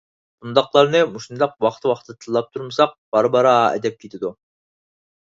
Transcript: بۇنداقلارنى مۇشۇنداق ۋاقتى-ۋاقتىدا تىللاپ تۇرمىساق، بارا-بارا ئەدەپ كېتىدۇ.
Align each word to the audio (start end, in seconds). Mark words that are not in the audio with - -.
بۇنداقلارنى 0.43 1.01
مۇشۇنداق 1.09 1.51
ۋاقتى-ۋاقتىدا 1.65 2.23
تىللاپ 2.25 2.47
تۇرمىساق، 2.55 2.95
بارا-بارا 3.17 3.53
ئەدەپ 3.75 4.01
كېتىدۇ. 4.05 4.33